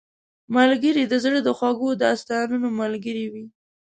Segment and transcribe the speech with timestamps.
[0.55, 3.45] ملګری د زړه د خوږو داستانونو ملګری وي